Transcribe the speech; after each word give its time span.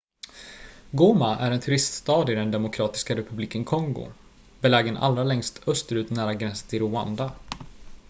goma 0.91 1.37
är 1.39 1.51
en 1.51 1.59
turiststad 1.59 2.29
i 2.29 2.35
den 2.35 2.51
demokratiska 2.51 3.15
republiken 3.15 3.65
kongo 3.65 4.07
belägen 4.61 4.97
allra 4.97 5.23
längst 5.23 5.67
österut 5.67 6.09
nära 6.09 6.33
gränsen 6.33 6.69
till 6.69 6.81
rwanda 6.81 7.31